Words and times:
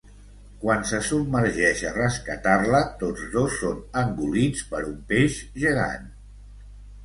Quan 0.61 0.79
se 0.91 1.01
submergeix 1.07 1.83
a 1.89 1.91
rescatar-la, 1.97 2.81
tots 3.03 3.29
dos 3.37 3.61
són 3.61 3.79
engolits 4.03 4.67
per 4.73 4.83
un 4.91 4.99
peix 5.15 5.41
gegant. 5.69 6.13